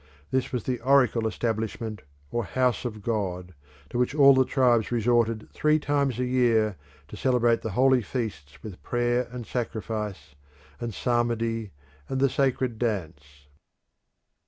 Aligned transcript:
This 0.31 0.51
was 0.51 0.63
the 0.63 0.79
oracle 0.81 1.27
establishment, 1.27 2.01
or 2.31 2.43
House 2.43 2.85
of 2.85 3.03
God, 3.03 3.53
to 3.91 3.99
which 3.99 4.15
all 4.15 4.33
the 4.33 4.43
tribes 4.45 4.91
resorted 4.91 5.47
three 5.51 5.77
times 5.77 6.17
a 6.17 6.25
year 6.25 6.75
to 7.07 7.15
celebrate 7.15 7.61
the 7.61 7.73
holy 7.77 8.01
feasts 8.01 8.63
with 8.63 8.81
prayer 8.81 9.27
and 9.31 9.45
sacrifice, 9.45 10.33
and 10.79 10.91
psalmody, 10.91 11.69
and 12.09 12.19
the 12.19 12.31
sacred 12.31 12.79
dance. 12.79 13.45